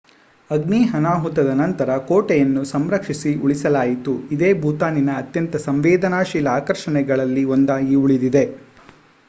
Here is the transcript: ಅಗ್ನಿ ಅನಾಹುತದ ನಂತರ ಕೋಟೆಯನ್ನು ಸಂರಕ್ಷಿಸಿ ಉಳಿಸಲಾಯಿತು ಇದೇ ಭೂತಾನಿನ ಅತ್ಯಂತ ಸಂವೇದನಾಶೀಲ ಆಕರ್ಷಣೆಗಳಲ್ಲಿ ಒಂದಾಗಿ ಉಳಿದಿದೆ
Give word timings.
ಅಗ್ನಿ 0.49 0.79
ಅನಾಹುತದ 0.93 1.49
ನಂತರ 1.59 1.97
ಕೋಟೆಯನ್ನು 2.07 2.63
ಸಂರಕ್ಷಿಸಿ 2.71 3.33
ಉಳಿಸಲಾಯಿತು 3.43 4.13
ಇದೇ 4.35 4.49
ಭೂತಾನಿನ 4.63 5.13
ಅತ್ಯಂತ 5.19 5.63
ಸಂವೇದನಾಶೀಲ 5.67 6.49
ಆಕರ್ಷಣೆಗಳಲ್ಲಿ 6.57 7.45
ಒಂದಾಗಿ 7.55 7.97
ಉಳಿದಿದೆ 8.03 8.45